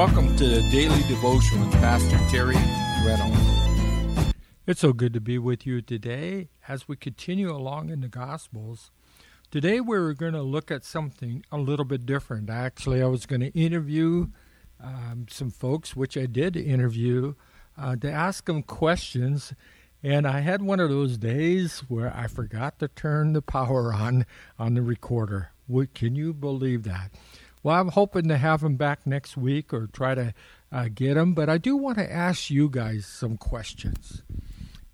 Welcome 0.00 0.34
to 0.36 0.46
the 0.46 0.62
Daily 0.70 1.02
Devotion 1.02 1.60
with 1.60 1.72
Pastor 1.72 2.16
Terry 2.30 2.56
Reynolds. 3.04 4.32
It's 4.66 4.80
so 4.80 4.94
good 4.94 5.12
to 5.12 5.20
be 5.20 5.36
with 5.36 5.66
you 5.66 5.82
today 5.82 6.48
as 6.66 6.88
we 6.88 6.96
continue 6.96 7.50
along 7.54 7.90
in 7.90 8.00
the 8.00 8.08
Gospels. 8.08 8.90
Today 9.50 9.78
we're 9.78 10.14
going 10.14 10.32
to 10.32 10.40
look 10.40 10.70
at 10.70 10.86
something 10.86 11.44
a 11.52 11.58
little 11.58 11.84
bit 11.84 12.06
different. 12.06 12.48
Actually, 12.48 13.02
I 13.02 13.08
was 13.08 13.26
going 13.26 13.42
to 13.42 13.48
interview 13.48 14.28
um, 14.82 15.26
some 15.28 15.50
folks, 15.50 15.94
which 15.94 16.16
I 16.16 16.24
did 16.24 16.56
interview, 16.56 17.34
uh, 17.76 17.94
to 17.96 18.10
ask 18.10 18.46
them 18.46 18.62
questions. 18.62 19.52
And 20.02 20.26
I 20.26 20.40
had 20.40 20.62
one 20.62 20.80
of 20.80 20.88
those 20.88 21.18
days 21.18 21.80
where 21.88 22.10
I 22.16 22.26
forgot 22.26 22.78
to 22.78 22.88
turn 22.88 23.34
the 23.34 23.42
power 23.42 23.92
on 23.92 24.24
on 24.58 24.72
the 24.72 24.82
recorder. 24.82 25.50
Can 25.92 26.16
you 26.16 26.32
believe 26.32 26.84
that? 26.84 27.10
Well, 27.62 27.78
I'm 27.78 27.88
hoping 27.88 28.28
to 28.28 28.38
have 28.38 28.62
him 28.62 28.76
back 28.76 29.06
next 29.06 29.36
week 29.36 29.74
or 29.74 29.86
try 29.86 30.14
to 30.14 30.34
uh, 30.72 30.88
get 30.94 31.16
him, 31.16 31.34
but 31.34 31.48
I 31.48 31.58
do 31.58 31.76
want 31.76 31.98
to 31.98 32.10
ask 32.10 32.50
you 32.50 32.70
guys 32.70 33.04
some 33.06 33.36
questions. 33.36 34.22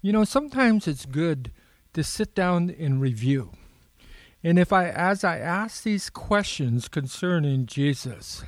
You 0.02 0.12
know, 0.12 0.24
sometimes 0.24 0.88
it's 0.88 1.06
good 1.06 1.52
to 1.92 2.02
sit 2.02 2.34
down 2.34 2.74
and 2.76 3.00
review. 3.00 3.52
And 4.42 4.58
if 4.58 4.72
I, 4.72 4.88
as 4.88 5.24
I 5.24 5.38
ask 5.38 5.82
these 5.82 6.10
questions 6.10 6.88
concerning 6.88 7.66
Jesus, 7.66 8.44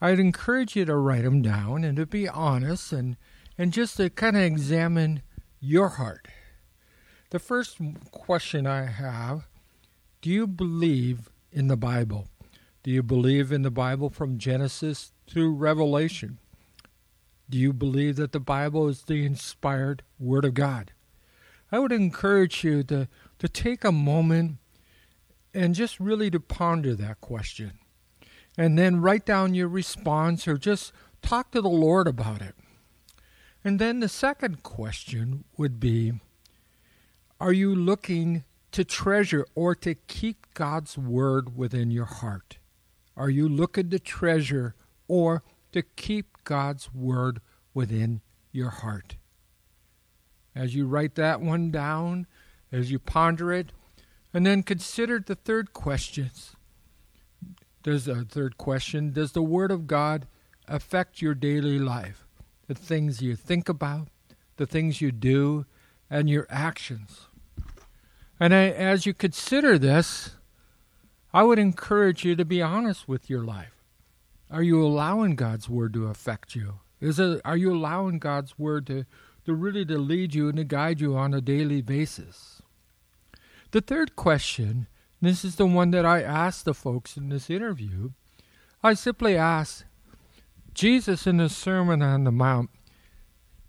I'd 0.00 0.20
encourage 0.20 0.76
you 0.76 0.84
to 0.84 0.96
write 0.96 1.24
them 1.24 1.40
down 1.40 1.84
and 1.84 1.96
to 1.96 2.06
be 2.06 2.28
honest 2.28 2.92
and, 2.92 3.16
and 3.56 3.72
just 3.72 3.96
to 3.96 4.10
kind 4.10 4.36
of 4.36 4.42
examine 4.42 5.22
your 5.60 5.88
heart. 5.90 6.28
The 7.30 7.38
first 7.38 7.78
question 8.10 8.66
I 8.66 8.84
have 8.84 9.48
Do 10.20 10.30
you 10.30 10.46
believe 10.46 11.30
in 11.50 11.68
the 11.68 11.76
Bible? 11.76 12.28
Do 12.84 12.90
you 12.90 13.02
believe 13.02 13.50
in 13.50 13.62
the 13.62 13.70
Bible 13.70 14.10
from 14.10 14.36
Genesis 14.36 15.12
through 15.26 15.54
Revelation? 15.54 16.38
Do 17.48 17.56
you 17.56 17.72
believe 17.72 18.16
that 18.16 18.32
the 18.32 18.40
Bible 18.40 18.88
is 18.88 19.04
the 19.04 19.24
inspired 19.24 20.02
Word 20.20 20.44
of 20.44 20.52
God? 20.52 20.92
I 21.72 21.78
would 21.78 21.92
encourage 21.92 22.62
you 22.62 22.82
to, 22.84 23.08
to 23.38 23.48
take 23.48 23.84
a 23.84 23.90
moment 23.90 24.58
and 25.54 25.74
just 25.74 25.98
really 25.98 26.30
to 26.30 26.38
ponder 26.38 26.94
that 26.94 27.22
question. 27.22 27.78
And 28.58 28.78
then 28.78 29.00
write 29.00 29.24
down 29.24 29.54
your 29.54 29.68
response 29.68 30.46
or 30.46 30.58
just 30.58 30.92
talk 31.22 31.52
to 31.52 31.62
the 31.62 31.70
Lord 31.70 32.06
about 32.06 32.42
it. 32.42 32.54
And 33.64 33.78
then 33.78 34.00
the 34.00 34.10
second 34.10 34.62
question 34.62 35.44
would 35.56 35.80
be 35.80 36.20
Are 37.40 37.54
you 37.54 37.74
looking 37.74 38.44
to 38.72 38.84
treasure 38.84 39.46
or 39.54 39.74
to 39.76 39.94
keep 39.94 40.52
God's 40.52 40.98
Word 40.98 41.56
within 41.56 41.90
your 41.90 42.04
heart? 42.04 42.58
Are 43.16 43.30
you 43.30 43.48
looking 43.48 43.90
to 43.90 43.98
treasure 43.98 44.74
or 45.08 45.42
to 45.72 45.82
keep 45.82 46.44
God's 46.44 46.92
Word 46.92 47.40
within 47.72 48.20
your 48.52 48.70
heart? 48.70 49.16
As 50.54 50.74
you 50.74 50.86
write 50.86 51.14
that 51.16 51.40
one 51.40 51.70
down, 51.70 52.26
as 52.70 52.90
you 52.90 52.98
ponder 52.98 53.52
it, 53.52 53.72
and 54.32 54.44
then 54.44 54.62
consider 54.62 55.20
the 55.20 55.34
third 55.36 55.72
questions. 55.72 56.56
There's 57.84 58.08
a 58.08 58.20
uh, 58.20 58.24
third 58.28 58.56
question 58.56 59.12
Does 59.12 59.32
the 59.32 59.42
Word 59.42 59.70
of 59.70 59.86
God 59.86 60.26
affect 60.66 61.22
your 61.22 61.34
daily 61.34 61.78
life? 61.78 62.26
The 62.66 62.74
things 62.74 63.20
you 63.20 63.36
think 63.36 63.68
about, 63.68 64.08
the 64.56 64.66
things 64.66 65.00
you 65.00 65.12
do, 65.12 65.66
and 66.10 66.30
your 66.30 66.46
actions. 66.48 67.28
And 68.40 68.52
as 68.52 69.06
you 69.06 69.14
consider 69.14 69.78
this, 69.78 70.36
I 71.34 71.42
would 71.42 71.58
encourage 71.58 72.24
you 72.24 72.36
to 72.36 72.44
be 72.44 72.62
honest 72.62 73.08
with 73.08 73.28
your 73.28 73.42
life. 73.42 73.82
Are 74.52 74.62
you 74.62 74.80
allowing 74.80 75.34
God's 75.34 75.68
word 75.68 75.92
to 75.94 76.06
affect 76.06 76.54
you? 76.54 76.74
Is 77.00 77.18
it, 77.18 77.40
are 77.44 77.56
you 77.56 77.74
allowing 77.74 78.20
God's 78.20 78.56
word 78.56 78.86
to, 78.86 79.04
to 79.44 79.52
really 79.52 79.84
to 79.86 79.98
lead 79.98 80.32
you 80.32 80.46
and 80.48 80.56
to 80.58 80.64
guide 80.64 81.00
you 81.00 81.16
on 81.16 81.34
a 81.34 81.40
daily 81.40 81.82
basis? 81.82 82.62
The 83.72 83.80
third 83.80 84.14
question, 84.14 84.86
this 85.20 85.44
is 85.44 85.56
the 85.56 85.66
one 85.66 85.90
that 85.90 86.06
I 86.06 86.22
asked 86.22 86.66
the 86.66 86.72
folks 86.72 87.16
in 87.16 87.30
this 87.30 87.50
interview. 87.50 88.10
I 88.80 88.94
simply 88.94 89.36
asked 89.36 89.86
Jesus 90.72 91.26
in 91.26 91.38
the 91.38 91.48
Sermon 91.48 92.00
on 92.00 92.22
the 92.22 92.30
Mount, 92.30 92.70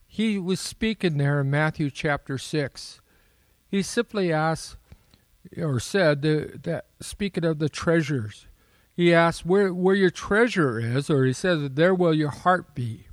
he 0.06 0.38
was 0.38 0.59
speaking 0.59 1.18
there 1.18 1.42
in 1.42 1.50
Matthew 1.50 1.90
chapter 1.90 2.38
6. 2.38 3.02
He 3.68 3.82
simply 3.82 4.32
asked, 4.32 4.78
or 5.58 5.80
said 5.80 6.22
that, 6.24 6.64
that 6.64 6.86
speaking 7.00 7.46
of 7.46 7.60
the 7.60 7.70
treasures, 7.70 8.48
he 8.96 9.14
asked 9.14 9.46
where 9.46 9.74
where 9.74 9.96
your 9.96 10.10
treasure 10.10 10.80
is, 10.80 11.10
or 11.10 11.26
he 11.26 11.34
says 11.34 11.72
there 11.72 11.94
will 11.94 12.14
your 12.14 12.30
heart 12.30 12.74
be. 12.74 13.08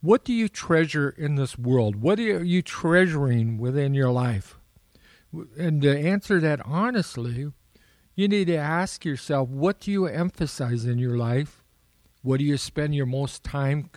What 0.00 0.24
do 0.24 0.32
you 0.32 0.48
treasure 0.48 1.10
in 1.10 1.34
this 1.34 1.58
world? 1.58 1.96
What 1.96 2.18
are 2.18 2.44
you 2.44 2.62
treasuring 2.62 3.58
within 3.58 3.94
your 3.94 4.10
life? 4.10 4.56
And 5.58 5.82
to 5.82 5.98
answer 5.98 6.40
that 6.40 6.60
honestly, 6.64 7.52
you 8.14 8.28
need 8.28 8.46
to 8.46 8.56
ask 8.56 9.04
yourself 9.04 9.48
what 9.48 9.80
do 9.80 9.90
you 9.90 10.06
emphasize 10.06 10.84
in 10.84 10.98
your 10.98 11.16
life? 11.16 11.62
What 12.22 12.38
do 12.38 12.44
you 12.44 12.56
spend 12.56 12.94
your 12.94 13.06
most 13.06 13.44
time 13.44 13.90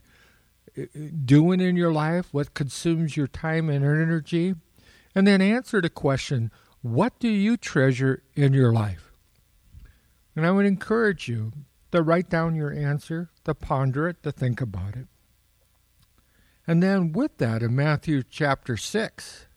uh, 0.77 0.83
doing 1.25 1.61
in 1.61 1.77
your 1.77 1.93
life? 1.93 2.33
What 2.33 2.53
consumes 2.53 3.15
your 3.15 3.27
time 3.27 3.69
and 3.69 3.85
energy? 3.85 4.55
And 5.15 5.27
then 5.27 5.41
answer 5.41 5.81
the 5.81 5.89
question 5.89 6.51
what 6.81 7.19
do 7.19 7.27
you 7.27 7.57
treasure 7.57 8.23
in 8.35 8.53
your 8.53 8.73
life? 8.73 9.11
And 10.35 10.45
I 10.45 10.51
would 10.51 10.65
encourage 10.65 11.27
you 11.27 11.51
to 11.91 12.01
write 12.01 12.29
down 12.29 12.55
your 12.55 12.71
answer, 12.71 13.29
to 13.43 13.53
ponder 13.53 14.07
it, 14.07 14.23
to 14.23 14.31
think 14.31 14.61
about 14.61 14.95
it. 14.95 15.07
And 16.65 16.81
then 16.81 17.11
with 17.11 17.37
that, 17.37 17.61
in 17.61 17.75
Matthew 17.75 18.23
chapter 18.23 18.77
6, 18.77 19.47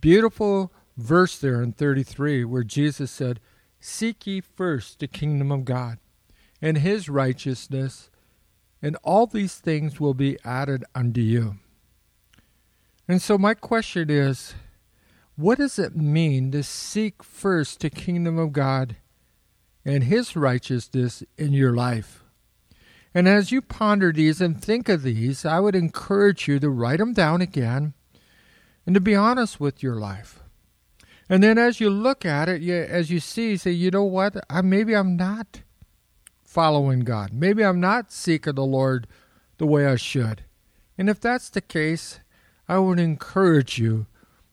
beautiful 0.00 0.72
verse 0.96 1.38
there 1.38 1.62
in 1.62 1.72
33 1.72 2.44
where 2.44 2.64
Jesus 2.64 3.10
said, 3.10 3.40
Seek 3.80 4.26
ye 4.26 4.40
first 4.40 4.98
the 4.98 5.08
kingdom 5.08 5.50
of 5.50 5.64
God 5.64 5.98
and 6.60 6.78
his 6.78 7.08
righteousness, 7.08 8.10
and 8.82 8.96
all 9.02 9.26
these 9.26 9.56
things 9.56 9.98
will 9.98 10.14
be 10.14 10.38
added 10.44 10.84
unto 10.94 11.20
you. 11.20 11.56
And 13.08 13.22
so, 13.22 13.38
my 13.38 13.54
question 13.54 14.10
is 14.10 14.54
what 15.36 15.58
does 15.58 15.78
it 15.78 15.96
mean 15.96 16.50
to 16.52 16.62
seek 16.62 17.22
first 17.22 17.80
the 17.80 17.90
kingdom 17.90 18.38
of 18.38 18.52
God 18.52 18.96
and 19.84 20.04
his 20.04 20.36
righteousness 20.36 21.22
in 21.38 21.52
your 21.52 21.74
life? 21.74 22.22
And 23.14 23.26
as 23.26 23.50
you 23.50 23.60
ponder 23.60 24.12
these 24.12 24.40
and 24.40 24.62
think 24.62 24.88
of 24.88 25.02
these, 25.02 25.44
I 25.44 25.58
would 25.60 25.74
encourage 25.74 26.46
you 26.46 26.58
to 26.60 26.70
write 26.70 26.98
them 26.98 27.12
down 27.12 27.40
again 27.40 27.94
and 28.86 28.94
to 28.94 29.00
be 29.00 29.14
honest 29.14 29.58
with 29.58 29.82
your 29.82 29.96
life. 29.96 30.40
And 31.28 31.42
then 31.42 31.58
as 31.58 31.80
you 31.80 31.90
look 31.90 32.24
at 32.24 32.48
it, 32.48 32.60
you, 32.60 32.74
as 32.74 33.10
you 33.10 33.20
see, 33.20 33.56
say, 33.56 33.70
you 33.70 33.90
know 33.90 34.04
what? 34.04 34.36
I, 34.50 34.62
maybe 34.62 34.94
I'm 34.94 35.16
not 35.16 35.62
following 36.42 37.00
God. 37.00 37.32
Maybe 37.32 37.64
I'm 37.64 37.78
not 37.78 38.10
seeking 38.10 38.56
the 38.56 38.64
Lord 38.64 39.06
the 39.58 39.66
way 39.66 39.86
I 39.86 39.96
should. 39.96 40.42
And 40.98 41.08
if 41.08 41.20
that's 41.20 41.48
the 41.48 41.60
case, 41.60 42.18
I 42.68 42.78
would 42.78 42.98
encourage 42.98 43.78
you 43.78 44.06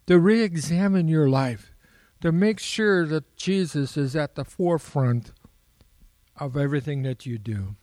to 0.08 0.20
re 0.20 0.42
examine 0.42 1.08
your 1.08 1.30
life, 1.30 1.74
to 2.22 2.32
make 2.32 2.60
sure 2.60 3.06
that 3.06 3.36
Jesus 3.36 3.98
is 3.98 4.16
at 4.16 4.36
the 4.36 4.46
forefront 4.46 5.32
of 6.38 6.58
everything 6.58 7.04
that 7.04 7.26
you 7.26 7.38
do. 7.38 7.76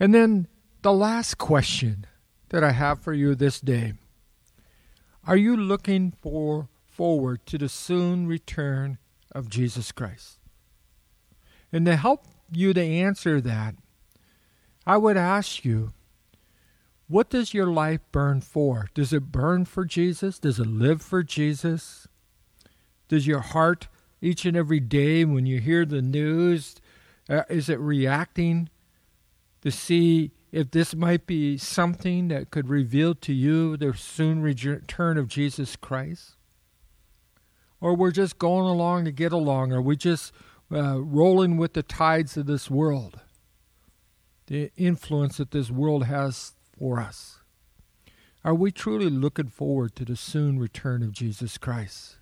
And 0.00 0.14
then 0.14 0.46
the 0.82 0.92
last 0.92 1.38
question 1.38 2.06
that 2.50 2.62
I 2.62 2.70
have 2.70 3.00
for 3.00 3.12
you 3.12 3.34
this 3.34 3.60
day 3.60 3.94
Are 5.26 5.36
you 5.36 5.56
looking 5.56 6.12
for 6.12 6.68
forward 6.86 7.44
to 7.46 7.58
the 7.58 7.68
soon 7.68 8.26
return 8.26 8.98
of 9.32 9.50
Jesus 9.50 9.92
Christ? 9.92 10.38
And 11.72 11.84
to 11.86 11.96
help 11.96 12.26
you 12.50 12.72
to 12.72 12.82
answer 12.82 13.40
that, 13.40 13.74
I 14.86 14.96
would 14.96 15.18
ask 15.18 15.64
you 15.64 15.92
what 17.08 17.30
does 17.30 17.54
your 17.54 17.66
life 17.66 18.00
burn 18.12 18.42
for? 18.42 18.88
Does 18.94 19.12
it 19.12 19.32
burn 19.32 19.64
for 19.64 19.84
Jesus? 19.84 20.38
Does 20.38 20.60
it 20.60 20.66
live 20.66 21.02
for 21.02 21.22
Jesus? 21.22 22.06
Does 23.08 23.26
your 23.26 23.40
heart 23.40 23.88
each 24.20 24.44
and 24.44 24.56
every 24.56 24.80
day 24.80 25.24
when 25.24 25.46
you 25.46 25.60
hear 25.60 25.86
the 25.86 26.02
news, 26.02 26.76
uh, 27.28 27.42
is 27.48 27.68
it 27.68 27.78
reacting 27.78 28.68
to 29.62 29.70
see 29.70 30.32
if 30.50 30.70
this 30.70 30.94
might 30.94 31.26
be 31.26 31.56
something 31.56 32.28
that 32.28 32.50
could 32.50 32.68
reveal 32.68 33.14
to 33.14 33.32
you 33.32 33.76
the 33.76 33.94
soon 33.94 34.42
return 34.42 35.18
of 35.18 35.28
Jesus 35.28 35.76
Christ? 35.76 36.36
Or 37.80 37.94
we're 37.94 38.10
just 38.10 38.38
going 38.38 38.66
along 38.66 39.04
to 39.04 39.12
get 39.12 39.32
along? 39.32 39.72
Are 39.72 39.82
we 39.82 39.96
just 39.96 40.32
uh, 40.72 41.00
rolling 41.00 41.56
with 41.56 41.74
the 41.74 41.82
tides 41.82 42.36
of 42.36 42.46
this 42.46 42.70
world? 42.70 43.20
The 44.46 44.72
influence 44.76 45.36
that 45.36 45.52
this 45.52 45.70
world 45.70 46.04
has 46.04 46.54
for 46.78 47.00
us? 47.00 47.40
Are 48.44 48.54
we 48.54 48.70
truly 48.70 49.10
looking 49.10 49.48
forward 49.48 49.96
to 49.96 50.04
the 50.04 50.16
soon 50.16 50.58
return 50.58 51.02
of 51.02 51.12
Jesus 51.12 51.58
Christ? 51.58 52.16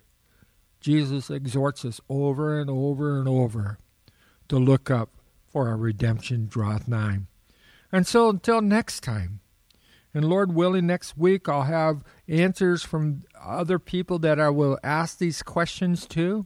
Jesus 0.79 1.29
exhorts 1.29 1.85
us 1.85 2.01
over 2.09 2.59
and 2.59 2.69
over 2.69 3.19
and 3.19 3.27
over 3.27 3.77
to 4.49 4.57
look 4.57 4.89
up, 4.89 5.09
for 5.47 5.67
our 5.67 5.77
redemption 5.77 6.47
draweth 6.47 6.87
nigh. 6.87 7.19
And 7.91 8.05
so 8.05 8.29
until 8.29 8.61
next 8.61 9.01
time, 9.01 9.39
and 10.13 10.25
Lord 10.25 10.53
willing, 10.53 10.87
next 10.87 11.17
week 11.17 11.47
I'll 11.47 11.63
have 11.63 12.03
answers 12.27 12.83
from 12.83 13.23
other 13.39 13.79
people 13.79 14.19
that 14.19 14.39
I 14.39 14.49
will 14.49 14.79
ask 14.83 15.17
these 15.17 15.43
questions 15.43 16.05
to. 16.07 16.45